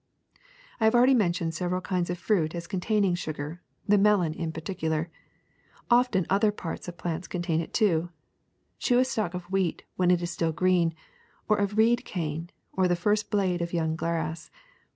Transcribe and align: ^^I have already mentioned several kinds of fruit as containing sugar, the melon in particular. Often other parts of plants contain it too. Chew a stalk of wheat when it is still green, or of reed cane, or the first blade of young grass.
^^I 0.81 0.85
have 0.85 0.95
already 0.95 1.13
mentioned 1.13 1.53
several 1.53 1.79
kinds 1.79 2.09
of 2.09 2.17
fruit 2.17 2.55
as 2.55 2.65
containing 2.65 3.13
sugar, 3.13 3.61
the 3.87 3.99
melon 3.99 4.33
in 4.33 4.51
particular. 4.51 5.11
Often 5.91 6.25
other 6.27 6.51
parts 6.51 6.87
of 6.87 6.97
plants 6.97 7.27
contain 7.27 7.61
it 7.61 7.71
too. 7.71 8.09
Chew 8.79 8.97
a 8.97 9.05
stalk 9.05 9.35
of 9.35 9.45
wheat 9.51 9.83
when 9.97 10.09
it 10.09 10.23
is 10.23 10.31
still 10.31 10.53
green, 10.53 10.95
or 11.47 11.57
of 11.59 11.77
reed 11.77 12.03
cane, 12.03 12.49
or 12.73 12.87
the 12.87 12.95
first 12.95 13.29
blade 13.29 13.61
of 13.61 13.73
young 13.73 13.95
grass. 13.95 14.49